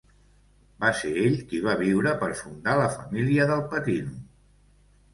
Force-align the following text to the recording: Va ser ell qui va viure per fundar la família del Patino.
Va 0.85 0.89
ser 1.01 1.11
ell 1.25 1.35
qui 1.51 1.61
va 1.67 1.77
viure 1.83 2.15
per 2.25 2.31
fundar 2.41 2.77
la 2.83 2.91
família 2.97 3.49
del 3.55 3.65
Patino. 3.77 4.21